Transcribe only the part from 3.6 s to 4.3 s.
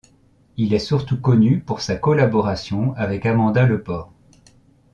Lepore.